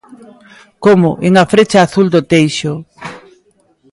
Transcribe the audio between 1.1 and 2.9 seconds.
en "A frecha azul do teixo".